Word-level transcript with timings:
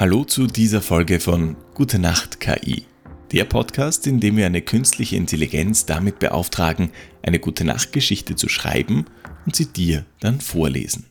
Hallo 0.00 0.24
zu 0.24 0.46
dieser 0.46 0.80
Folge 0.80 1.20
von 1.20 1.56
Gute 1.74 1.98
Nacht 1.98 2.40
KI. 2.40 2.86
Der 3.32 3.44
Podcast, 3.44 4.06
in 4.06 4.18
dem 4.18 4.38
wir 4.38 4.46
eine 4.46 4.62
künstliche 4.62 5.16
Intelligenz 5.16 5.84
damit 5.84 6.20
beauftragen, 6.20 6.90
eine 7.20 7.38
gute 7.38 7.64
Nachtgeschichte 7.64 8.34
zu 8.34 8.48
schreiben 8.48 9.04
und 9.44 9.54
sie 9.54 9.66
dir 9.66 10.06
dann 10.20 10.40
vorlesen. 10.40 11.04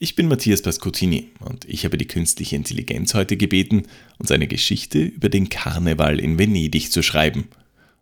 Ich 0.00 0.16
bin 0.16 0.26
Matthias 0.26 0.60
Pascotini 0.62 1.30
und 1.38 1.64
ich 1.66 1.84
habe 1.84 1.96
die 1.96 2.08
künstliche 2.08 2.56
Intelligenz 2.56 3.14
heute 3.14 3.36
gebeten, 3.36 3.84
uns 4.18 4.32
eine 4.32 4.48
Geschichte 4.48 4.98
über 4.98 5.28
den 5.28 5.48
Karneval 5.48 6.18
in 6.18 6.40
Venedig 6.40 6.90
zu 6.90 7.00
schreiben. 7.00 7.46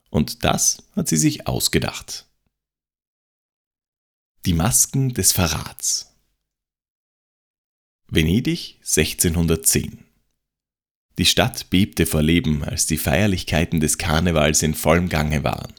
Und 0.09 0.43
das 0.43 0.85
hat 0.97 1.07
sie 1.07 1.19
sich 1.19 1.47
ausgedacht. 1.47 2.25
Die 4.47 4.55
Masken 4.55 5.13
des 5.13 5.33
Verrats. 5.33 6.10
Venedig 8.13 8.79
1610. 8.81 9.99
Die 11.17 11.25
Stadt 11.25 11.71
bebte 11.71 12.07
vor 12.07 12.23
Leben, 12.23 12.65
als 12.65 12.87
die 12.87 12.97
Feierlichkeiten 12.97 13.79
des 13.79 13.99
Karnevals 13.99 14.65
in 14.65 14.75
vollem 14.75 15.09
Gange 15.09 15.45
waren. 15.45 15.73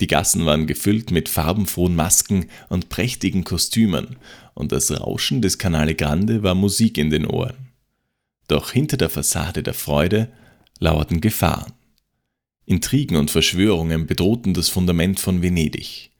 Die 0.00 0.06
Gassen 0.06 0.46
waren 0.46 0.66
gefüllt 0.66 1.10
mit 1.10 1.28
farbenfrohen 1.28 1.94
Masken 1.94 2.46
und 2.70 2.88
prächtigen 2.88 3.44
Kostümen, 3.44 4.16
und 4.54 4.72
das 4.72 4.90
Rauschen 4.98 5.42
des 5.42 5.58
Canale 5.58 5.94
Grande 5.94 6.42
war 6.42 6.54
Musik 6.54 6.96
in 6.96 7.10
den 7.10 7.26
Ohren. 7.26 7.72
Doch 8.48 8.72
hinter 8.72 8.96
der 8.96 9.10
Fassade 9.10 9.62
der 9.62 9.74
Freude 9.74 10.32
lauerten 10.78 11.20
Gefahren. 11.20 11.74
Intrigen 12.64 13.16
und 13.16 13.30
Verschwörungen 13.30 14.06
bedrohten 14.06 14.54
das 14.54 14.70
Fundament 14.70 15.20
von 15.20 15.42
Venedig. 15.42 16.10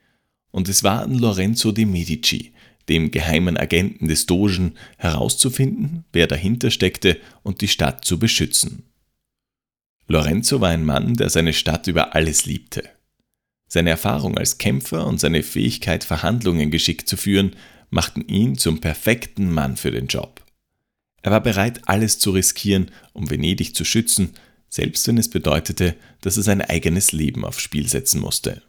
Und 0.51 0.69
es 0.69 0.85
war 0.85 1.01
an 1.01 1.15
Lorenzo 1.15 1.73
de 1.73 1.87
Medici, 1.87 2.54
dem 2.89 3.11
geheimen 3.11 3.57
Agenten 3.57 4.09
des 4.09 4.27
Dogen, 4.27 4.77
herauszufinden, 4.99 6.05
wer 6.13 6.27
dahinter 6.27 6.71
steckte 6.71 7.19
und 7.43 7.61
die 7.61 7.69
Stadt 7.69 8.05
zu 8.05 8.19
beschützen. 8.19 8.85
Lorenzo 10.07 10.61
war 10.61 10.71
ein 10.71 10.85
Mann, 10.85 11.15
der 11.15 11.31
seine 11.31 11.53
Stadt 11.53 11.87
über 11.87 12.15
alles 12.15 12.45
liebte. 12.45 12.85
Seine 13.67 13.91
Erfahrung 13.91 14.37
als 14.37 14.59
Kämpfer 14.59 15.07
und 15.07 15.19
seine 15.19 15.43
Fähigkeit, 15.43 16.05
Verhandlungen 16.05 16.71
geschickt 16.71 17.09
zu 17.09 17.17
führen, 17.17 17.57
machten 17.91 18.27
ihn 18.29 18.59
zum 18.59 18.81
perfekten 18.81 19.51
Mann 19.53 19.77
für 19.77 19.91
den 19.91 20.07
Job. 20.07 20.45
Er 21.23 21.31
war 21.31 21.43
bereit, 21.43 21.89
alles 21.89 22.19
zu 22.19 22.33
riskieren, 22.33 22.91
um 23.15 23.31
Venedig 23.31 23.75
zu 23.75 23.85
schützen, 23.85 24.35
selbst 24.69 25.09
wenn 25.09 25.17
es 25.17 25.31
bedeutete, 25.31 25.97
dass 26.21 26.37
er 26.37 26.43
sein 26.43 26.61
eigenes 26.61 27.13
Leben 27.13 27.45
aufs 27.45 27.63
Spiel 27.63 27.89
setzen 27.89 28.21
musste. 28.21 28.63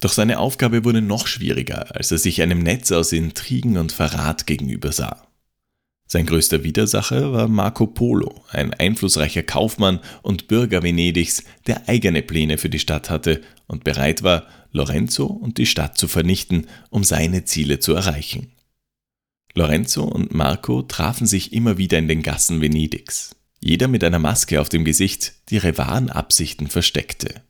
Doch 0.00 0.12
seine 0.12 0.38
Aufgabe 0.38 0.84
wurde 0.84 1.02
noch 1.02 1.26
schwieriger, 1.26 1.94
als 1.94 2.10
er 2.12 2.18
sich 2.18 2.40
einem 2.42 2.60
Netz 2.60 2.92
aus 2.92 3.12
Intrigen 3.12 3.78
und 3.78 3.92
Verrat 3.92 4.46
gegenüber 4.46 4.92
sah. 4.92 5.28
Sein 6.10 6.24
größter 6.24 6.64
Widersacher 6.64 7.32
war 7.32 7.48
Marco 7.48 7.86
Polo, 7.86 8.42
ein 8.50 8.72
einflussreicher 8.72 9.42
Kaufmann 9.42 10.00
und 10.22 10.48
Bürger 10.48 10.82
Venedigs, 10.82 11.42
der 11.66 11.86
eigene 11.86 12.22
Pläne 12.22 12.56
für 12.56 12.70
die 12.70 12.78
Stadt 12.78 13.10
hatte 13.10 13.42
und 13.66 13.84
bereit 13.84 14.22
war, 14.22 14.46
Lorenzo 14.72 15.26
und 15.26 15.58
die 15.58 15.66
Stadt 15.66 15.98
zu 15.98 16.08
vernichten, 16.08 16.66
um 16.88 17.04
seine 17.04 17.44
Ziele 17.44 17.78
zu 17.78 17.92
erreichen. 17.92 18.52
Lorenzo 19.54 20.04
und 20.04 20.32
Marco 20.32 20.80
trafen 20.82 21.26
sich 21.26 21.52
immer 21.52 21.76
wieder 21.76 21.98
in 21.98 22.08
den 22.08 22.22
Gassen 22.22 22.62
Venedigs, 22.62 23.36
jeder 23.60 23.88
mit 23.88 24.02
einer 24.02 24.18
Maske 24.18 24.62
auf 24.62 24.70
dem 24.70 24.86
Gesicht, 24.86 25.34
die 25.50 25.56
ihre 25.56 25.76
wahren 25.76 26.08
Absichten 26.08 26.68
versteckte. 26.68 27.42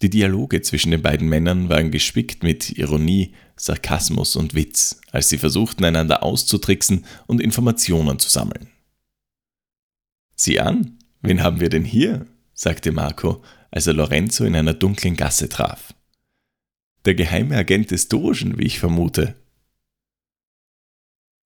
Die 0.00 0.10
Dialoge 0.10 0.62
zwischen 0.62 0.92
den 0.92 1.02
beiden 1.02 1.28
Männern 1.28 1.68
waren 1.68 1.90
gespickt 1.90 2.42
mit 2.42 2.70
Ironie, 2.78 3.34
Sarkasmus 3.56 4.36
und 4.36 4.54
Witz, 4.54 5.00
als 5.10 5.28
sie 5.28 5.38
versuchten, 5.38 5.84
einander 5.84 6.22
auszutricksen 6.22 7.04
und 7.26 7.40
Informationen 7.40 8.18
zu 8.18 8.28
sammeln. 8.28 8.68
Sieh 10.36 10.60
an, 10.60 10.98
wen 11.20 11.42
haben 11.42 11.60
wir 11.60 11.68
denn 11.68 11.84
hier? 11.84 12.26
sagte 12.54 12.92
Marco, 12.92 13.42
als 13.70 13.86
er 13.86 13.94
Lorenzo 13.94 14.44
in 14.44 14.54
einer 14.54 14.74
dunklen 14.74 15.16
Gasse 15.16 15.48
traf. 15.48 15.94
Der 17.04 17.14
geheime 17.14 17.56
Agent 17.56 17.90
des 17.90 18.08
Dogen, 18.08 18.58
wie 18.58 18.64
ich 18.64 18.78
vermute. 18.78 19.34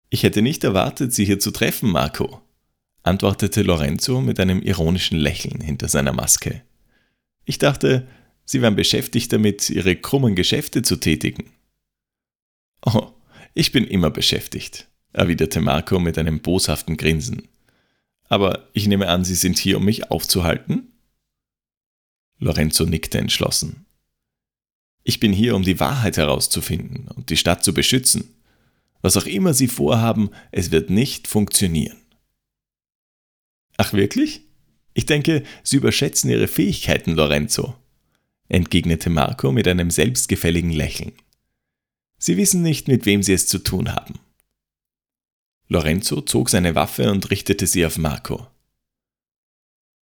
Ich 0.09 0.23
hätte 0.23 0.41
nicht 0.41 0.63
erwartet, 0.63 1.13
Sie 1.13 1.23
hier 1.23 1.39
zu 1.39 1.51
treffen, 1.51 1.89
Marco, 1.89 2.41
antwortete 3.03 3.61
Lorenzo 3.61 4.19
mit 4.19 4.39
einem 4.41 4.61
ironischen 4.61 5.17
Lächeln 5.17 5.61
hinter 5.61 5.87
seiner 5.87 6.11
Maske. 6.11 6.63
Ich 7.45 7.57
dachte, 7.57 8.07
Sie 8.51 8.61
waren 8.61 8.75
beschäftigt 8.75 9.31
damit, 9.31 9.69
Ihre 9.69 9.95
krummen 9.95 10.35
Geschäfte 10.35 10.81
zu 10.81 10.97
tätigen. 10.97 11.51
Oh, 12.85 13.07
ich 13.53 13.71
bin 13.71 13.85
immer 13.85 14.09
beschäftigt, 14.09 14.89
erwiderte 15.13 15.61
Marco 15.61 15.99
mit 15.99 16.17
einem 16.17 16.41
boshaften 16.41 16.97
Grinsen. 16.97 17.47
Aber 18.27 18.67
ich 18.73 18.89
nehme 18.89 19.07
an, 19.07 19.23
Sie 19.23 19.35
sind 19.35 19.57
hier, 19.57 19.77
um 19.77 19.85
mich 19.85 20.11
aufzuhalten? 20.11 20.91
Lorenzo 22.39 22.85
nickte 22.85 23.19
entschlossen. 23.19 23.85
Ich 25.05 25.21
bin 25.21 25.31
hier, 25.31 25.55
um 25.55 25.63
die 25.63 25.79
Wahrheit 25.79 26.17
herauszufinden 26.17 27.07
und 27.07 27.29
die 27.29 27.37
Stadt 27.37 27.63
zu 27.63 27.73
beschützen. 27.73 28.35
Was 29.01 29.15
auch 29.15 29.27
immer 29.27 29.53
Sie 29.53 29.69
vorhaben, 29.69 30.29
es 30.51 30.71
wird 30.71 30.89
nicht 30.89 31.29
funktionieren. 31.29 32.01
Ach 33.77 33.93
wirklich? 33.93 34.41
Ich 34.93 35.05
denke, 35.05 35.43
Sie 35.63 35.77
überschätzen 35.77 36.29
Ihre 36.29 36.49
Fähigkeiten, 36.49 37.13
Lorenzo 37.13 37.80
entgegnete 38.51 39.09
Marco 39.09 39.51
mit 39.51 39.67
einem 39.67 39.89
selbstgefälligen 39.89 40.71
Lächeln. 40.71 41.13
Sie 42.17 42.37
wissen 42.37 42.61
nicht, 42.61 42.87
mit 42.87 43.05
wem 43.05 43.23
Sie 43.23 43.33
es 43.33 43.47
zu 43.47 43.59
tun 43.59 43.93
haben. 43.93 44.19
Lorenzo 45.67 46.21
zog 46.21 46.49
seine 46.49 46.75
Waffe 46.75 47.09
und 47.11 47.31
richtete 47.31 47.65
sie 47.65 47.85
auf 47.85 47.97
Marco. 47.97 48.45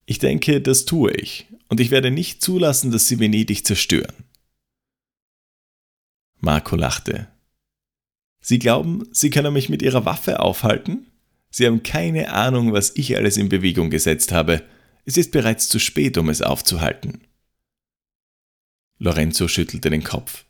Ich 0.07 0.19
denke, 0.19 0.63
das 0.63 0.87
tue 0.87 1.13
ich, 1.13 1.47
und 1.69 1.79
ich 1.79 1.91
werde 1.91 2.11
nicht 2.11 2.41
zulassen, 2.41 2.91
dass 2.91 3.07
Sie 3.07 3.21
Venedig 3.21 3.67
zerstören. 3.67 4.25
Marco 6.41 6.75
lachte. 6.75 7.29
Sie 8.41 8.59
glauben, 8.59 9.07
Sie 9.13 9.29
können 9.29 9.53
mich 9.53 9.69
mit 9.69 9.83
Ihrer 9.83 10.07
Waffe 10.07 10.41
aufhalten? 10.41 11.07
Sie 11.51 11.67
haben 11.67 11.83
keine 11.83 12.33
Ahnung, 12.33 12.73
was 12.73 12.97
ich 12.97 13.17
alles 13.17 13.37
in 13.37 13.51
Bewegung 13.51 13.91
gesetzt 13.91 14.33
habe. 14.33 14.65
Es 15.05 15.19
ist 15.19 15.33
bereits 15.33 15.69
zu 15.69 15.79
spät, 15.79 16.17
um 16.17 16.31
es 16.31 16.41
aufzuhalten. 16.41 17.28
Lorenzo 18.99 19.49
schüttelte 19.49 19.91
den 19.91 20.03
Kopf. 20.03 20.45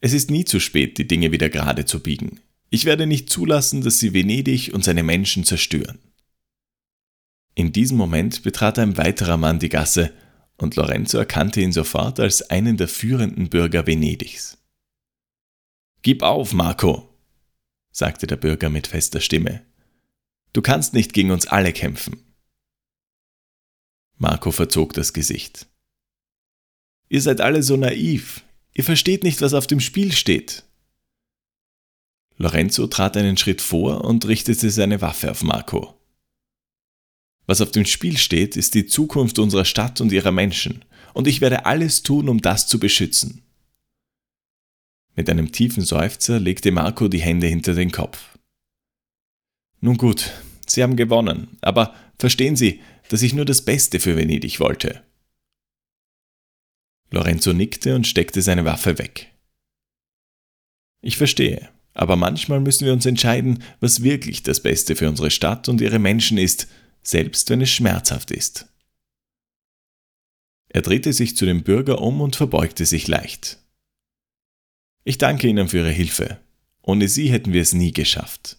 Es 0.00 0.12
ist 0.12 0.30
nie 0.30 0.44
zu 0.44 0.60
spät, 0.60 0.98
die 0.98 1.06
Dinge 1.06 1.32
wieder 1.32 1.48
gerade 1.48 1.84
zu 1.84 2.00
biegen. 2.00 2.40
Ich 2.70 2.84
werde 2.84 3.06
nicht 3.06 3.30
zulassen, 3.30 3.82
dass 3.82 3.98
sie 3.98 4.14
Venedig 4.14 4.72
und 4.72 4.84
seine 4.84 5.02
Menschen 5.02 5.44
zerstören. 5.44 5.98
In 7.54 7.72
diesem 7.72 7.98
Moment 7.98 8.42
betrat 8.42 8.78
ein 8.78 8.96
weiterer 8.96 9.36
Mann 9.36 9.58
die 9.58 9.68
Gasse, 9.68 10.12
und 10.56 10.76
Lorenzo 10.76 11.18
erkannte 11.18 11.60
ihn 11.60 11.72
sofort 11.72 12.20
als 12.20 12.42
einen 12.50 12.76
der 12.76 12.88
führenden 12.88 13.50
Bürger 13.50 13.86
Venedigs. 13.86 14.58
Gib 16.02 16.22
auf, 16.22 16.52
Marco, 16.52 17.08
sagte 17.90 18.26
der 18.26 18.36
Bürger 18.36 18.70
mit 18.70 18.86
fester 18.86 19.20
Stimme. 19.20 19.62
Du 20.52 20.62
kannst 20.62 20.94
nicht 20.94 21.12
gegen 21.12 21.30
uns 21.30 21.46
alle 21.46 21.72
kämpfen. 21.72 22.22
Marco 24.18 24.50
verzog 24.50 24.92
das 24.94 25.12
Gesicht. 25.12 25.66
Ihr 27.12 27.20
seid 27.20 27.42
alle 27.42 27.62
so 27.62 27.76
naiv. 27.76 28.42
Ihr 28.72 28.84
versteht 28.84 29.22
nicht, 29.22 29.42
was 29.42 29.52
auf 29.52 29.66
dem 29.66 29.80
Spiel 29.80 30.12
steht. 30.12 30.64
Lorenzo 32.38 32.86
trat 32.86 33.18
einen 33.18 33.36
Schritt 33.36 33.60
vor 33.60 34.02
und 34.06 34.26
richtete 34.26 34.70
seine 34.70 35.02
Waffe 35.02 35.30
auf 35.30 35.42
Marco. 35.42 36.00
Was 37.44 37.60
auf 37.60 37.70
dem 37.70 37.84
Spiel 37.84 38.16
steht, 38.16 38.56
ist 38.56 38.72
die 38.72 38.86
Zukunft 38.86 39.38
unserer 39.38 39.66
Stadt 39.66 40.00
und 40.00 40.10
ihrer 40.10 40.32
Menschen, 40.32 40.86
und 41.12 41.28
ich 41.28 41.42
werde 41.42 41.66
alles 41.66 42.02
tun, 42.02 42.30
um 42.30 42.40
das 42.40 42.66
zu 42.66 42.80
beschützen. 42.80 43.42
Mit 45.14 45.28
einem 45.28 45.52
tiefen 45.52 45.84
Seufzer 45.84 46.40
legte 46.40 46.72
Marco 46.72 47.08
die 47.08 47.20
Hände 47.20 47.46
hinter 47.46 47.74
den 47.74 47.92
Kopf. 47.92 48.38
Nun 49.82 49.98
gut, 49.98 50.30
Sie 50.66 50.82
haben 50.82 50.96
gewonnen, 50.96 51.58
aber 51.60 51.94
verstehen 52.18 52.56
Sie, 52.56 52.80
dass 53.10 53.20
ich 53.20 53.34
nur 53.34 53.44
das 53.44 53.60
Beste 53.60 54.00
für 54.00 54.16
Venedig 54.16 54.60
wollte. 54.60 55.04
Lorenzo 57.12 57.52
nickte 57.52 57.94
und 57.94 58.06
steckte 58.06 58.42
seine 58.42 58.64
Waffe 58.64 58.98
weg. 58.98 59.30
Ich 61.02 61.16
verstehe, 61.16 61.68
aber 61.92 62.16
manchmal 62.16 62.60
müssen 62.60 62.86
wir 62.86 62.92
uns 62.92 63.04
entscheiden, 63.04 63.62
was 63.80 64.02
wirklich 64.02 64.42
das 64.42 64.60
Beste 64.60 64.96
für 64.96 65.08
unsere 65.08 65.30
Stadt 65.30 65.68
und 65.68 65.80
ihre 65.80 65.98
Menschen 65.98 66.38
ist, 66.38 66.68
selbst 67.02 67.50
wenn 67.50 67.60
es 67.60 67.70
schmerzhaft 67.70 68.30
ist. 68.30 68.66
Er 70.68 70.80
drehte 70.80 71.12
sich 71.12 71.36
zu 71.36 71.44
dem 71.44 71.62
Bürger 71.62 72.00
um 72.00 72.22
und 72.22 72.34
verbeugte 72.34 72.86
sich 72.86 73.08
leicht. 73.08 73.58
Ich 75.04 75.18
danke 75.18 75.48
Ihnen 75.48 75.68
für 75.68 75.78
Ihre 75.78 75.90
Hilfe. 75.90 76.40
Ohne 76.80 77.08
Sie 77.08 77.30
hätten 77.30 77.52
wir 77.52 77.60
es 77.60 77.74
nie 77.74 77.92
geschafft. 77.92 78.56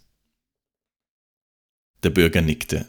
Der 2.04 2.12
Bürger 2.12 2.42
nickte. 2.42 2.86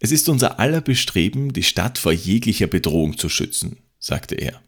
Es 0.00 0.10
ist 0.10 0.28
unser 0.28 0.58
aller 0.58 0.80
Bestreben, 0.80 1.52
die 1.52 1.64
Stadt 1.64 1.98
vor 1.98 2.12
jeglicher 2.12 2.68
Bedrohung 2.68 3.18
zu 3.18 3.28
schützen 3.28 3.76
sagte 3.98 4.34
er. 4.34 4.62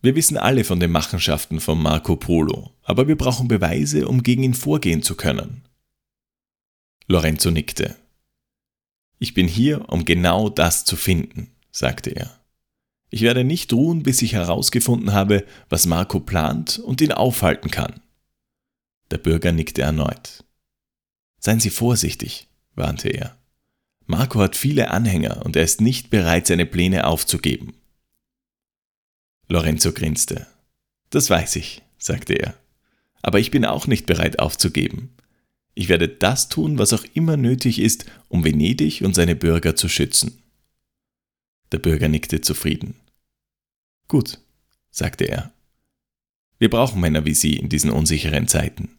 Wir 0.00 0.14
wissen 0.14 0.36
alle 0.36 0.64
von 0.64 0.78
den 0.78 0.92
Machenschaften 0.92 1.60
von 1.60 1.82
Marco 1.82 2.16
Polo, 2.16 2.72
aber 2.82 3.08
wir 3.08 3.16
brauchen 3.16 3.48
Beweise, 3.48 4.06
um 4.06 4.22
gegen 4.22 4.44
ihn 4.44 4.54
vorgehen 4.54 5.02
zu 5.02 5.16
können. 5.16 5.62
Lorenzo 7.08 7.50
nickte. 7.50 7.96
Ich 9.18 9.34
bin 9.34 9.48
hier, 9.48 9.88
um 9.88 10.04
genau 10.04 10.48
das 10.48 10.84
zu 10.84 10.94
finden, 10.94 11.50
sagte 11.72 12.10
er. 12.10 12.38
Ich 13.10 13.22
werde 13.22 13.42
nicht 13.42 13.72
ruhen, 13.72 14.02
bis 14.02 14.22
ich 14.22 14.34
herausgefunden 14.34 15.12
habe, 15.12 15.44
was 15.68 15.86
Marco 15.86 16.20
plant 16.20 16.78
und 16.78 17.00
ihn 17.00 17.12
aufhalten 17.12 17.70
kann. 17.70 18.00
Der 19.10 19.18
Bürger 19.18 19.52
nickte 19.52 19.82
erneut. 19.82 20.44
Seien 21.40 21.60
Sie 21.60 21.70
vorsichtig, 21.70 22.48
warnte 22.74 23.08
er. 23.08 23.36
Marco 24.06 24.40
hat 24.40 24.56
viele 24.56 24.90
Anhänger 24.90 25.44
und 25.44 25.56
er 25.56 25.64
ist 25.64 25.80
nicht 25.80 26.10
bereit, 26.10 26.46
seine 26.46 26.66
Pläne 26.66 27.06
aufzugeben. 27.06 27.74
Lorenzo 29.48 29.92
grinste. 29.92 30.46
Das 31.10 31.30
weiß 31.30 31.56
ich, 31.56 31.82
sagte 31.96 32.34
er. 32.34 32.54
Aber 33.22 33.40
ich 33.40 33.50
bin 33.50 33.64
auch 33.64 33.86
nicht 33.86 34.06
bereit 34.06 34.38
aufzugeben. 34.38 35.10
Ich 35.74 35.88
werde 35.88 36.08
das 36.08 36.48
tun, 36.48 36.78
was 36.78 36.92
auch 36.92 37.04
immer 37.14 37.36
nötig 37.36 37.78
ist, 37.78 38.06
um 38.28 38.44
Venedig 38.44 39.02
und 39.02 39.14
seine 39.14 39.36
Bürger 39.36 39.74
zu 39.76 39.88
schützen. 39.88 40.42
Der 41.72 41.78
Bürger 41.78 42.08
nickte 42.08 42.40
zufrieden. 42.40 42.94
Gut, 44.08 44.38
sagte 44.90 45.24
er. 45.24 45.52
Wir 46.58 46.70
brauchen 46.70 47.00
Männer 47.00 47.24
wie 47.24 47.34
Sie 47.34 47.56
in 47.56 47.68
diesen 47.68 47.90
unsicheren 47.90 48.48
Zeiten. 48.48 48.90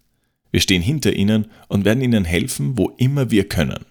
Wir 0.51 0.61
stehen 0.61 0.81
hinter 0.81 1.13
Ihnen 1.13 1.51
und 1.67 1.85
werden 1.85 2.01
Ihnen 2.01 2.25
helfen, 2.25 2.77
wo 2.77 2.89
immer 2.97 3.29
wir 3.29 3.47
können. 3.47 3.85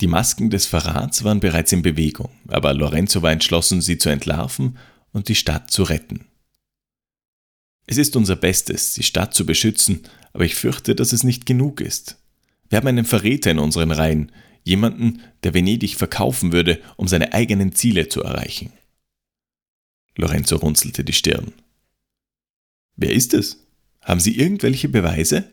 Die 0.00 0.06
Masken 0.06 0.50
des 0.50 0.66
Verrats 0.66 1.24
waren 1.24 1.40
bereits 1.40 1.72
in 1.72 1.82
Bewegung, 1.82 2.30
aber 2.46 2.72
Lorenzo 2.72 3.22
war 3.22 3.32
entschlossen, 3.32 3.80
sie 3.80 3.98
zu 3.98 4.08
entlarven 4.08 4.78
und 5.12 5.28
die 5.28 5.34
Stadt 5.34 5.70
zu 5.70 5.82
retten. 5.82 6.26
Es 7.86 7.96
ist 7.96 8.14
unser 8.16 8.36
Bestes, 8.36 8.94
die 8.94 9.02
Stadt 9.02 9.34
zu 9.34 9.44
beschützen, 9.44 10.02
aber 10.32 10.44
ich 10.44 10.54
fürchte, 10.54 10.94
dass 10.94 11.12
es 11.12 11.24
nicht 11.24 11.46
genug 11.46 11.80
ist. 11.80 12.16
Wir 12.68 12.76
haben 12.76 12.86
einen 12.86 13.06
Verräter 13.06 13.50
in 13.50 13.58
unseren 13.58 13.90
Reihen, 13.90 14.30
jemanden, 14.62 15.22
der 15.42 15.54
Venedig 15.54 15.96
verkaufen 15.96 16.52
würde, 16.52 16.80
um 16.96 17.08
seine 17.08 17.32
eigenen 17.32 17.72
Ziele 17.72 18.08
zu 18.08 18.22
erreichen. 18.22 18.72
Lorenzo 20.16 20.56
runzelte 20.56 21.02
die 21.02 21.12
Stirn. 21.14 21.52
Wer 22.96 23.12
ist 23.12 23.32
es? 23.34 23.64
Haben 24.02 24.20
Sie 24.20 24.38
irgendwelche 24.38 24.88
Beweise? 24.88 25.50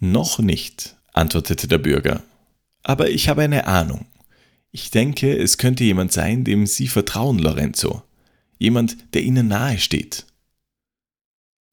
Noch 0.00 0.38
nicht, 0.38 0.96
antwortete 1.12 1.66
der 1.66 1.78
Bürger. 1.78 2.22
Aber 2.82 3.10
ich 3.10 3.28
habe 3.28 3.42
eine 3.42 3.66
Ahnung. 3.66 4.06
Ich 4.72 4.90
denke, 4.90 5.36
es 5.36 5.58
könnte 5.58 5.84
jemand 5.84 6.12
sein, 6.12 6.44
dem 6.44 6.66
Sie 6.66 6.88
vertrauen, 6.88 7.38
Lorenzo. 7.38 8.02
Jemand, 8.58 9.14
der 9.14 9.22
Ihnen 9.22 9.48
nahe 9.48 9.78
steht. 9.78 10.26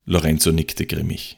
Lorenzo 0.05 0.51
nickte 0.51 0.85
grimmig. 0.85 1.37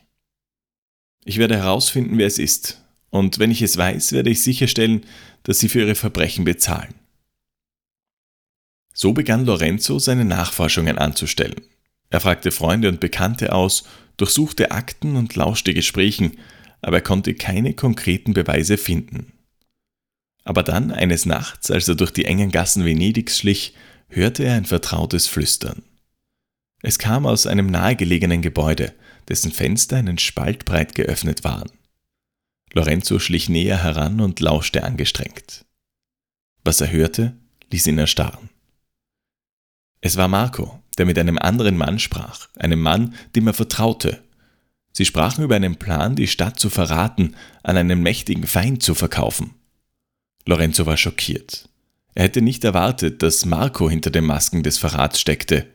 Ich 1.25 1.37
werde 1.37 1.57
herausfinden, 1.57 2.17
wer 2.17 2.27
es 2.27 2.39
ist, 2.39 2.81
und 3.09 3.39
wenn 3.39 3.51
ich 3.51 3.61
es 3.61 3.77
weiß, 3.77 4.13
werde 4.13 4.29
ich 4.29 4.43
sicherstellen, 4.43 5.05
dass 5.43 5.59
Sie 5.59 5.69
für 5.69 5.81
Ihre 5.81 5.95
Verbrechen 5.95 6.45
bezahlen. 6.45 6.93
So 8.93 9.13
begann 9.13 9.45
Lorenzo 9.45 9.99
seine 9.99 10.25
Nachforschungen 10.25 10.97
anzustellen. 10.97 11.61
Er 12.09 12.19
fragte 12.19 12.51
Freunde 12.51 12.89
und 12.89 12.99
Bekannte 12.99 13.53
aus, 13.53 13.83
durchsuchte 14.17 14.71
Akten 14.71 15.15
und 15.15 15.35
lauschte 15.35 15.73
Gesprächen, 15.73 16.37
aber 16.81 16.97
er 16.97 17.03
konnte 17.03 17.33
keine 17.33 17.73
konkreten 17.73 18.33
Beweise 18.33 18.77
finden. 18.77 19.33
Aber 20.49 20.63
dann, 20.63 20.89
eines 20.89 21.27
Nachts, 21.27 21.69
als 21.69 21.87
er 21.87 21.93
durch 21.93 22.09
die 22.09 22.25
engen 22.25 22.49
Gassen 22.49 22.83
Venedigs 22.83 23.37
schlich, 23.37 23.75
hörte 24.07 24.45
er 24.45 24.55
ein 24.55 24.65
vertrautes 24.65 25.27
Flüstern. 25.27 25.83
Es 26.81 26.97
kam 26.97 27.27
aus 27.27 27.45
einem 27.45 27.67
nahegelegenen 27.67 28.41
Gebäude, 28.41 28.95
dessen 29.27 29.51
Fenster 29.51 29.97
einen 29.97 30.17
Spalt 30.17 30.65
breit 30.65 30.95
geöffnet 30.95 31.43
waren. 31.43 31.69
Lorenzo 32.73 33.19
schlich 33.19 33.47
näher 33.47 33.83
heran 33.83 34.21
und 34.21 34.39
lauschte 34.39 34.83
angestrengt. 34.83 35.65
Was 36.63 36.81
er 36.81 36.91
hörte, 36.91 37.37
ließ 37.71 37.85
ihn 37.85 37.99
erstarren. 37.99 38.49
Es 40.01 40.17
war 40.17 40.29
Marco, 40.29 40.81
der 40.97 41.05
mit 41.05 41.19
einem 41.19 41.37
anderen 41.37 41.77
Mann 41.77 41.99
sprach, 41.99 42.49
einem 42.57 42.81
Mann, 42.81 43.13
dem 43.35 43.45
er 43.45 43.53
vertraute. 43.53 44.23
Sie 44.93 45.05
sprachen 45.05 45.43
über 45.43 45.57
einen 45.57 45.75
Plan, 45.75 46.15
die 46.15 46.25
Stadt 46.25 46.59
zu 46.59 46.71
verraten, 46.71 47.35
an 47.61 47.77
einen 47.77 48.01
mächtigen 48.01 48.47
Feind 48.47 48.81
zu 48.81 48.95
verkaufen. 48.95 49.53
Lorenzo 50.49 50.87
war 50.87 50.97
schockiert. 50.97 51.69
Er 52.15 52.23
hätte 52.23 52.41
nicht 52.41 52.63
erwartet, 52.63 53.21
dass 53.21 53.45
Marco 53.45 53.87
hinter 53.87 54.09
den 54.09 54.25
Masken 54.25 54.63
des 54.63 54.79
Verrats 54.79 55.19
steckte. 55.19 55.67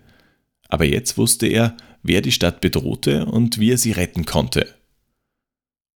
Aber 0.68 0.84
jetzt 0.84 1.16
wusste 1.16 1.46
er, 1.46 1.76
wer 2.02 2.22
die 2.22 2.32
Stadt 2.32 2.60
bedrohte 2.60 3.24
und 3.24 3.60
wie 3.60 3.70
er 3.70 3.78
sie 3.78 3.92
retten 3.92 4.24
konnte. 4.26 4.74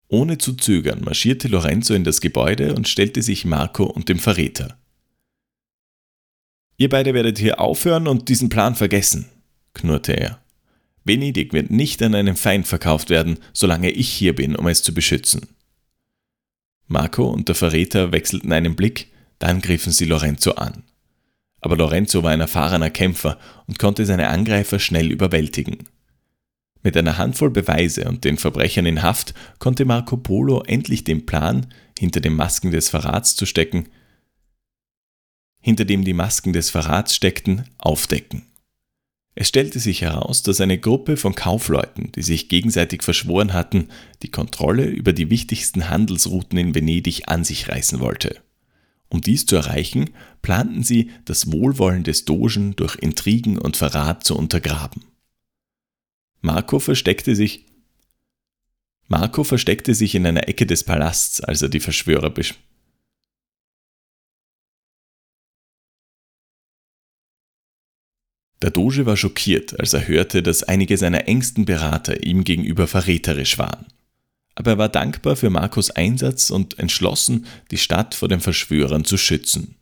Ohne 0.06 0.38
zu 0.38 0.54
zögern 0.54 1.02
marschierte 1.02 1.48
Lorenzo 1.48 1.92
in 1.92 2.04
das 2.04 2.20
Gebäude 2.20 2.72
und 2.74 2.86
stellte 2.86 3.20
sich 3.20 3.44
Marco 3.44 3.82
und 3.82 4.08
dem 4.08 4.20
Verräter. 4.20 4.78
Ihr 6.76 6.88
beide 6.88 7.14
werdet 7.14 7.38
hier 7.38 7.58
aufhören 7.58 8.06
und 8.06 8.28
diesen 8.28 8.48
Plan 8.48 8.76
vergessen, 8.76 9.28
knurrte 9.74 10.12
er. 10.12 10.40
Venedig 11.02 11.52
wird 11.52 11.72
nicht 11.72 12.00
an 12.00 12.14
einen 12.14 12.36
Feind 12.36 12.68
verkauft 12.68 13.10
werden, 13.10 13.40
solange 13.52 13.90
ich 13.90 14.08
hier 14.08 14.36
bin, 14.36 14.54
um 14.54 14.68
es 14.68 14.84
zu 14.84 14.94
beschützen. 14.94 15.57
Marco 16.88 17.28
und 17.28 17.48
der 17.48 17.54
Verräter 17.54 18.12
wechselten 18.12 18.52
einen 18.52 18.74
Blick, 18.74 19.12
dann 19.38 19.60
griffen 19.60 19.92
sie 19.92 20.06
Lorenzo 20.06 20.52
an. 20.52 20.82
Aber 21.60 21.76
Lorenzo 21.76 22.22
war 22.22 22.30
ein 22.30 22.40
erfahrener 22.40 22.90
Kämpfer 22.90 23.38
und 23.66 23.78
konnte 23.78 24.06
seine 24.06 24.28
Angreifer 24.28 24.78
schnell 24.78 25.10
überwältigen. 25.10 25.88
Mit 26.82 26.96
einer 26.96 27.18
Handvoll 27.18 27.50
Beweise 27.50 28.08
und 28.08 28.24
den 28.24 28.38
Verbrechern 28.38 28.86
in 28.86 29.02
Haft 29.02 29.34
konnte 29.58 29.84
Marco 29.84 30.16
Polo 30.16 30.62
endlich 30.62 31.04
den 31.04 31.26
Plan, 31.26 31.66
hinter 31.98 32.20
den 32.20 32.34
Masken 32.34 32.70
des 32.70 32.88
Verrats 32.88 33.34
zu 33.36 33.46
stecken, 33.46 33.88
hinter 35.60 35.84
dem 35.84 36.04
die 36.04 36.14
Masken 36.14 36.52
des 36.52 36.70
Verrats 36.70 37.14
steckten, 37.14 37.64
aufdecken. 37.78 38.46
Es 39.40 39.46
stellte 39.46 39.78
sich 39.78 40.02
heraus, 40.02 40.42
dass 40.42 40.60
eine 40.60 40.78
Gruppe 40.78 41.16
von 41.16 41.36
Kaufleuten, 41.36 42.10
die 42.10 42.22
sich 42.22 42.48
gegenseitig 42.48 43.04
verschworen 43.04 43.52
hatten, 43.52 43.86
die 44.24 44.32
Kontrolle 44.32 44.86
über 44.86 45.12
die 45.12 45.30
wichtigsten 45.30 45.88
Handelsrouten 45.88 46.58
in 46.58 46.74
Venedig 46.74 47.28
an 47.28 47.44
sich 47.44 47.68
reißen 47.68 48.00
wollte. 48.00 48.42
Um 49.08 49.20
dies 49.20 49.46
zu 49.46 49.54
erreichen, 49.54 50.10
planten 50.42 50.82
sie, 50.82 51.12
das 51.24 51.52
Wohlwollen 51.52 52.02
des 52.02 52.24
Dogen 52.24 52.74
durch 52.74 52.96
Intrigen 52.96 53.58
und 53.58 53.76
Verrat 53.76 54.24
zu 54.24 54.36
untergraben. 54.36 55.04
Marco 56.40 56.80
versteckte 56.80 57.36
sich 57.36 57.64
Marco 59.06 59.44
versteckte 59.44 59.94
sich 59.94 60.16
in 60.16 60.26
einer 60.26 60.48
Ecke 60.48 60.66
des 60.66 60.82
Palasts, 60.82 61.40
als 61.40 61.62
er 61.62 61.68
die 61.68 61.78
Verschwörer 61.78 62.30
Der 68.62 68.70
Doge 68.70 69.06
war 69.06 69.16
schockiert, 69.16 69.78
als 69.78 69.92
er 69.94 70.08
hörte, 70.08 70.42
dass 70.42 70.64
einige 70.64 70.96
seiner 70.96 71.28
engsten 71.28 71.64
Berater 71.64 72.24
ihm 72.24 72.44
gegenüber 72.44 72.86
verräterisch 72.86 73.58
waren. 73.58 73.86
Aber 74.56 74.72
er 74.72 74.78
war 74.78 74.88
dankbar 74.88 75.36
für 75.36 75.50
Marcos 75.50 75.90
Einsatz 75.90 76.50
und 76.50 76.78
entschlossen, 76.78 77.46
die 77.70 77.78
Stadt 77.78 78.16
vor 78.16 78.28
den 78.28 78.40
Verschwörern 78.40 79.04
zu 79.04 79.16
schützen. 79.16 79.76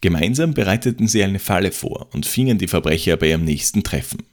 Gemeinsam 0.00 0.52
bereiteten 0.52 1.06
sie 1.06 1.22
eine 1.22 1.38
Falle 1.38 1.70
vor 1.70 2.08
und 2.12 2.26
fingen 2.26 2.58
die 2.58 2.68
Verbrecher 2.68 3.16
bei 3.16 3.28
ihrem 3.28 3.44
nächsten 3.44 3.84
Treffen. 3.84 4.24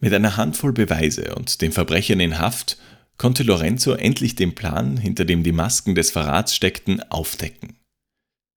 Mit 0.00 0.14
einer 0.14 0.38
Handvoll 0.38 0.72
Beweise 0.72 1.34
und 1.34 1.60
den 1.60 1.72
Verbrechern 1.72 2.20
in 2.20 2.38
Haft 2.38 2.78
konnte 3.18 3.42
Lorenzo 3.42 3.92
endlich 3.92 4.34
den 4.34 4.54
Plan, 4.54 4.96
hinter 4.96 5.26
dem 5.26 5.42
die 5.42 5.52
Masken 5.52 5.94
des 5.94 6.10
Verrats 6.10 6.56
steckten, 6.56 7.02
aufdecken. 7.10 7.76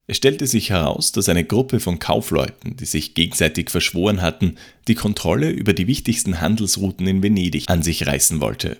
Es 0.06 0.18
stellte 0.18 0.48
sich 0.48 0.70
heraus, 0.70 1.14
dass 1.14 1.30
eine 1.30 1.46
Gruppe 1.46 1.80
von 1.80 1.98
Kaufleuten, 1.98 2.76
die 2.76 2.86
sich 2.86 3.14
gegenseitig 3.14 3.70
verschworen 3.70 4.22
hatten, 4.22 4.56
die 4.88 4.96
Kontrolle 4.96 5.50
über 5.50 5.74
die 5.74 5.88
wichtigsten 5.88 6.42
Handelsrouten 6.42 7.08
in 7.08 7.24
Venedig 7.24 7.70
an 7.70 7.82
sich 7.82 8.06
reißen 8.06 8.42
wollte. 8.42 8.78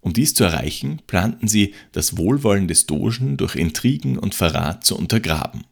Um 0.00 0.12
dies 0.12 0.34
zu 0.34 0.44
erreichen, 0.44 1.00
planten 1.06 1.48
sie, 1.48 1.74
das 1.92 2.16
Wohlwollen 2.16 2.68
des 2.68 2.86
Dogen 2.86 3.36
durch 3.36 3.56
Intrigen 3.56 4.18
und 4.18 4.34
Verrat 4.34 4.84
zu 4.84 4.98
untergraben. 4.98 5.64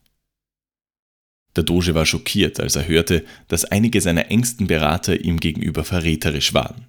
Der 1.56 1.64
Doge 1.64 1.94
war 1.94 2.06
schockiert, 2.06 2.60
als 2.60 2.76
er 2.76 2.86
hörte, 2.86 3.24
dass 3.48 3.64
einige 3.64 4.00
seiner 4.00 4.30
engsten 4.30 4.68
Berater 4.68 5.20
ihm 5.20 5.40
gegenüber 5.40 5.84
verräterisch 5.84 6.54
waren. 6.54 6.86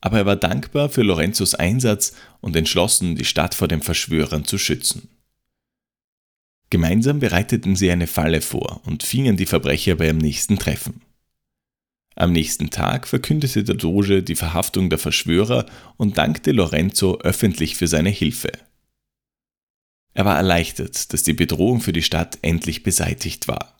Aber 0.00 0.18
er 0.18 0.26
war 0.26 0.36
dankbar 0.36 0.88
für 0.88 1.02
Lorenzos 1.02 1.54
Einsatz 1.54 2.14
und 2.40 2.54
entschlossen, 2.54 3.16
die 3.16 3.24
Stadt 3.24 3.54
vor 3.54 3.66
den 3.66 3.82
Verschwörern 3.82 4.44
zu 4.44 4.58
schützen. 4.58 5.08
Gemeinsam 6.70 7.18
bereiteten 7.18 7.76
sie 7.76 7.90
eine 7.90 8.06
Falle 8.06 8.40
vor 8.40 8.82
und 8.84 9.02
fingen 9.02 9.36
die 9.36 9.46
Verbrecher 9.46 9.94
bei 9.94 10.06
ihrem 10.06 10.18
nächsten 10.18 10.58
Treffen. 10.58 11.02
Am 12.14 12.32
nächsten 12.32 12.70
Tag 12.70 13.06
verkündete 13.06 13.62
der 13.62 13.76
Doge 13.76 14.22
die 14.22 14.34
Verhaftung 14.34 14.90
der 14.90 14.98
Verschwörer 14.98 15.66
und 15.96 16.18
dankte 16.18 16.52
Lorenzo 16.52 17.18
öffentlich 17.20 17.76
für 17.76 17.86
seine 17.86 18.10
Hilfe. 18.10 18.50
Er 20.14 20.24
war 20.24 20.36
erleichtert, 20.36 21.12
dass 21.12 21.22
die 21.22 21.32
Bedrohung 21.32 21.80
für 21.80 21.92
die 21.92 22.02
Stadt 22.02 22.38
endlich 22.42 22.82
beseitigt 22.82 23.46
war. 23.46 23.78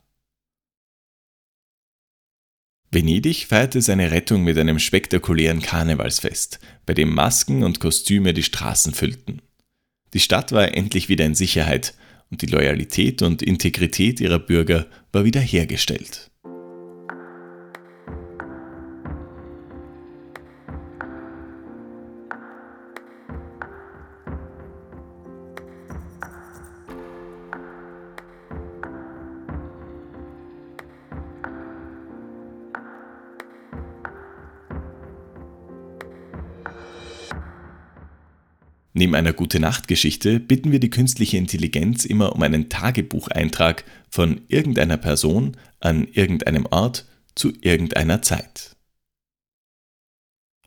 Venedig 2.91 3.47
feierte 3.47 3.81
seine 3.81 4.09
Rettung 4.09 4.43
mit 4.43 4.57
einem 4.57 4.79
spektakulären 4.79 5.61
Karnevalsfest, 5.61 6.59
bei 6.85 6.93
dem 6.93 7.13
Masken 7.13 7.63
und 7.63 7.79
Kostüme 7.79 8.33
die 8.33 8.43
Straßen 8.43 8.93
füllten. 8.93 9.41
Die 10.13 10.19
Stadt 10.19 10.53
war 10.53 10.73
endlich 10.73 11.07
wieder 11.09 11.25
in 11.25 11.35
Sicherheit 11.35 11.93
und 12.31 12.41
die 12.41 12.47
Loyalität 12.47 13.21
und 13.21 13.41
Integrität 13.41 14.19
ihrer 14.21 14.39
Bürger 14.39 14.85
war 15.11 15.25
wiederhergestellt. 15.25 16.28
Neben 38.99 39.15
einer 39.15 39.31
Gute-Nacht-Geschichte 39.31 40.41
bitten 40.41 40.73
wir 40.73 40.81
die 40.81 40.89
künstliche 40.89 41.37
Intelligenz 41.37 42.03
immer 42.03 42.35
um 42.35 42.41
einen 42.41 42.67
Tagebucheintrag 42.67 43.85
von 44.09 44.41
irgendeiner 44.49 44.97
Person 44.97 45.55
an 45.79 46.05
irgendeinem 46.11 46.65
Ort 46.65 47.07
zu 47.33 47.53
irgendeiner 47.61 48.21
Zeit. 48.21 48.75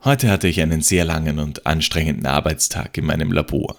Heute 0.03 0.31
hatte 0.31 0.49
ich 0.49 0.63
einen 0.63 0.81
sehr 0.81 1.05
langen 1.05 1.41
und 1.41 1.67
anstrengenden 1.67 2.25
Arbeitstag 2.25 2.97
in 2.97 3.05
meinem 3.05 3.33
Labor. 3.33 3.77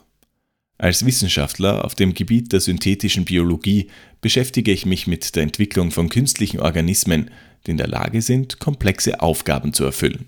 Als 0.77 1.03
Wissenschaftler 1.03 1.83
auf 1.83 1.95
dem 1.95 2.13
Gebiet 2.13 2.53
der 2.53 2.59
synthetischen 2.59 3.25
Biologie 3.25 3.89
beschäftige 4.21 4.71
ich 4.71 4.85
mich 4.85 5.07
mit 5.07 5.35
der 5.35 5.41
Entwicklung 5.41 5.89
von 5.89 6.09
künstlichen 6.09 6.59
Organismen, 6.59 7.31
die 7.65 7.71
in 7.71 7.77
der 7.77 7.87
Lage 7.87 8.21
sind, 8.21 8.59
komplexe 8.59 9.19
Aufgaben 9.19 9.73
zu 9.73 9.83
erfüllen. 9.83 10.27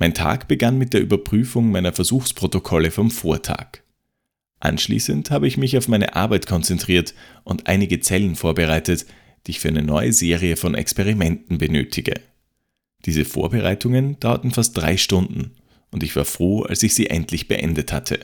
Mein 0.00 0.14
Tag 0.14 0.48
begann 0.48 0.78
mit 0.78 0.94
der 0.94 1.02
Überprüfung 1.02 1.70
meiner 1.70 1.92
Versuchsprotokolle 1.92 2.90
vom 2.90 3.10
Vortag. 3.10 3.82
Anschließend 4.58 5.30
habe 5.30 5.46
ich 5.46 5.58
mich 5.58 5.76
auf 5.76 5.88
meine 5.88 6.16
Arbeit 6.16 6.46
konzentriert 6.46 7.14
und 7.44 7.66
einige 7.66 8.00
Zellen 8.00 8.34
vorbereitet, 8.34 9.04
die 9.46 9.50
ich 9.50 9.60
für 9.60 9.68
eine 9.68 9.82
neue 9.82 10.14
Serie 10.14 10.56
von 10.56 10.74
Experimenten 10.74 11.58
benötige. 11.58 12.14
Diese 13.04 13.26
Vorbereitungen 13.26 14.18
dauerten 14.20 14.52
fast 14.52 14.74
drei 14.74 14.96
Stunden 14.96 15.50
und 15.90 16.02
ich 16.02 16.16
war 16.16 16.24
froh, 16.24 16.62
als 16.62 16.82
ich 16.82 16.94
sie 16.94 17.08
endlich 17.08 17.46
beendet 17.46 17.92
hatte. 17.92 18.20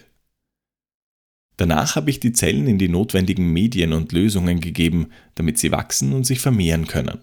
Danach 1.58 1.94
habe 1.94 2.08
ich 2.08 2.20
die 2.20 2.32
Zellen 2.32 2.68
in 2.68 2.78
die 2.78 2.88
notwendigen 2.88 3.52
Medien 3.52 3.92
und 3.92 4.12
Lösungen 4.12 4.60
gegeben, 4.62 5.08
damit 5.34 5.58
sie 5.58 5.72
wachsen 5.72 6.14
und 6.14 6.24
sich 6.24 6.40
vermehren 6.40 6.86
können. 6.86 7.18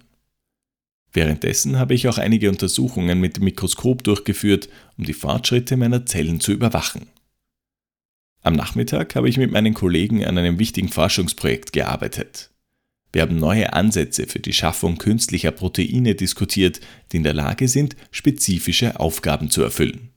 Währenddessen 1.14 1.78
habe 1.78 1.94
ich 1.94 2.08
auch 2.08 2.18
einige 2.18 2.50
Untersuchungen 2.50 3.20
mit 3.20 3.38
dem 3.38 3.44
Mikroskop 3.44 4.04
durchgeführt, 4.04 4.68
um 4.98 5.06
die 5.06 5.14
Fortschritte 5.14 5.78
meiner 5.78 6.06
Zellen 6.08 6.40
zu 6.40 6.52
überwachen. 6.52 7.08
Am 8.42 8.56
Nachmittag 8.56 9.16
habe 9.16 9.30
ich 9.30 9.38
mit 9.38 9.52
meinen 9.52 9.76
Kollegen 9.76 10.26
an 10.26 10.38
einem 10.38 10.60
wichtigen 10.60 10.90
Forschungsprojekt 10.90 11.72
gearbeitet. 11.72 12.50
Wir 13.14 13.22
haben 13.22 13.38
neue 13.38 13.74
Ansätze 13.74 14.26
für 14.26 14.40
die 14.40 14.54
Schaffung 14.54 14.98
künstlicher 14.98 15.52
Proteine 15.52 16.16
diskutiert, 16.16 16.82
die 17.12 17.18
in 17.18 17.24
der 17.24 17.36
Lage 17.36 17.68
sind, 17.68 17.96
spezifische 18.10 19.00
Aufgaben 19.00 19.52
zu 19.52 19.62
erfüllen. 19.62 20.10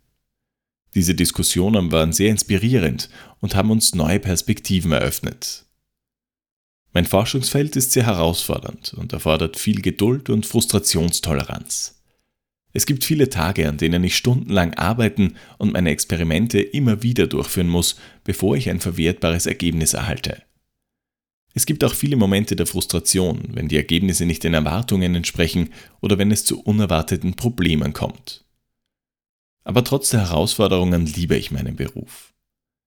Diese 0.95 1.15
Diskussionen 1.15 1.93
waren 1.93 2.15
sehr 2.15 2.31
inspirierend 2.31 3.11
und 3.41 3.55
haben 3.55 3.71
uns 3.71 3.95
neue 3.95 4.19
Perspektiven 4.19 4.93
eröffnet. 4.93 5.66
Mein 6.97 7.05
Forschungsfeld 7.05 7.77
ist 7.77 7.93
sehr 7.93 8.07
herausfordernd 8.07 8.95
und 8.95 9.13
erfordert 9.13 9.59
viel 9.59 9.83
Geduld 9.83 10.31
und 10.31 10.47
Frustrationstoleranz. 10.47 12.03
Es 12.73 12.87
gibt 12.87 13.05
viele 13.05 13.29
Tage, 13.29 13.69
an 13.69 13.77
denen 13.77 14.03
ich 14.03 14.17
stundenlang 14.17 14.73
arbeiten 14.73 15.35
und 15.59 15.75
meine 15.75 15.91
Experimente 15.91 16.59
immer 16.59 17.03
wieder 17.03 17.27
durchführen 17.27 17.69
muss, 17.69 17.97
bevor 18.25 18.57
ich 18.57 18.71
ein 18.71 18.81
verwertbares 18.81 19.45
Ergebnis 19.45 19.93
erhalte. 19.93 20.43
Es 21.53 21.67
gibt 21.67 21.85
auch 21.85 21.93
viele 21.93 22.17
Momente 22.17 22.57
der 22.57 22.65
Frustration, 22.65 23.43
wenn 23.53 23.69
die 23.69 23.77
Ergebnisse 23.77 24.25
nicht 24.25 24.43
den 24.43 24.55
Erwartungen 24.55 25.15
entsprechen 25.15 25.75
oder 26.01 26.17
wenn 26.17 26.31
es 26.31 26.47
zu 26.47 26.63
unerwarteten 26.63 27.37
Problemen 27.37 27.93
kommt. 27.93 28.47
Aber 29.65 29.85
trotz 29.85 30.09
der 30.09 30.21
Herausforderungen 30.21 31.05
liebe 31.05 31.37
ich 31.37 31.51
meinen 31.51 31.77
Beruf. 31.77 32.33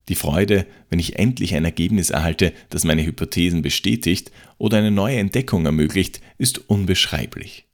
Die 0.09 0.15
Freude, 0.15 0.65
wenn 0.89 0.97
ich 0.97 1.19
endlich 1.19 1.53
ein 1.53 1.65
Ergebnis 1.65 2.09
erhalte, 2.09 2.51
das 2.69 2.83
meine 2.83 3.05
Hypothesen 3.05 3.61
bestätigt 3.61 4.31
oder 4.57 4.79
eine 4.79 4.89
neue 4.91 5.17
Entdeckung 5.17 5.65
ermöglicht, 5.67 6.19
ist 6.39 6.69
unbeschreiblich. 6.69 7.67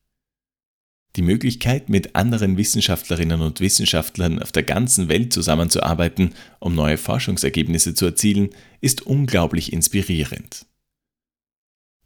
Die 1.16 1.22
Möglichkeit, 1.22 1.88
mit 1.88 2.14
anderen 2.18 2.58
Wissenschaftlerinnen 2.58 3.40
und 3.40 3.62
Wissenschaftlern 3.62 4.42
auf 4.42 4.52
der 4.52 4.64
ganzen 4.64 5.08
Welt 5.08 5.32
zusammenzuarbeiten, 5.32 6.34
um 6.60 6.76
neue 6.76 6.98
Forschungsergebnisse 6.98 7.94
zu 7.94 8.06
erzielen, 8.06 8.50
ist 8.82 9.04
unglaublich 9.04 9.72
inspirierend. 9.72 10.66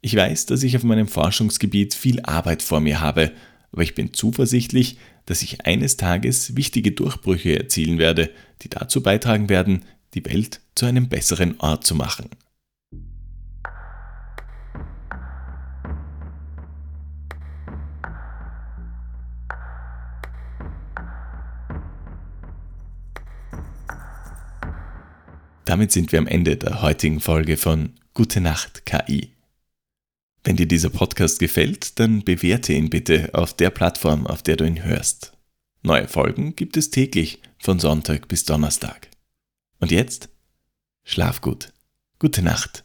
Ich 0.00 0.14
weiß, 0.14 0.46
dass 0.46 0.62
ich 0.62 0.76
auf 0.76 0.84
meinem 0.84 1.08
Forschungsgebiet 1.08 1.92
viel 1.92 2.20
Arbeit 2.20 2.62
vor 2.62 2.78
mir 2.78 3.00
habe, 3.00 3.32
aber 3.72 3.82
ich 3.82 3.96
bin 3.96 4.14
zuversichtlich, 4.14 4.96
dass 5.26 5.42
ich 5.42 5.66
eines 5.66 5.96
Tages 5.96 6.56
wichtige 6.56 6.92
Durchbrüche 6.92 7.58
erzielen 7.58 7.98
werde, 7.98 8.30
die 8.62 8.68
dazu 8.68 9.02
beitragen 9.02 9.48
werden, 9.48 9.84
die 10.14 10.24
Welt 10.24 10.60
zu 10.74 10.86
einem 10.86 11.08
besseren 11.08 11.58
Ort 11.60 11.84
zu 11.84 11.94
machen. 11.94 12.30
Damit 25.64 25.92
sind 25.92 26.10
wir 26.10 26.18
am 26.18 26.26
Ende 26.26 26.56
der 26.56 26.82
heutigen 26.82 27.20
Folge 27.20 27.56
von 27.56 27.94
Gute 28.12 28.40
Nacht 28.40 28.86
KI. 28.86 29.30
Wenn 30.42 30.56
dir 30.56 30.66
dieser 30.66 30.90
Podcast 30.90 31.38
gefällt, 31.38 32.00
dann 32.00 32.24
bewerte 32.24 32.72
ihn 32.72 32.90
bitte 32.90 33.30
auf 33.34 33.54
der 33.54 33.70
Plattform, 33.70 34.26
auf 34.26 34.42
der 34.42 34.56
du 34.56 34.64
ihn 34.64 34.82
hörst. 34.82 35.32
Neue 35.82 36.08
Folgen 36.08 36.56
gibt 36.56 36.76
es 36.76 36.90
täglich 36.90 37.40
von 37.58 37.78
Sonntag 37.78 38.26
bis 38.26 38.44
Donnerstag. 38.44 39.09
Und 39.80 39.90
jetzt? 39.90 40.28
Schlaf 41.02 41.40
gut. 41.40 41.72
Gute 42.18 42.42
Nacht. 42.42 42.84